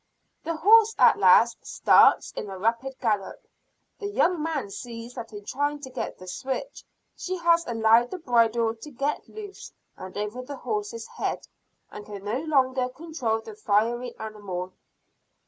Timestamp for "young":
4.07-4.41